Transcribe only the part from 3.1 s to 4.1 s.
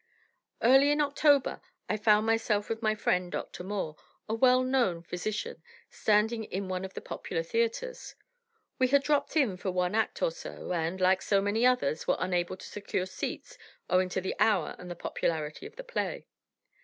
Dr. Moore,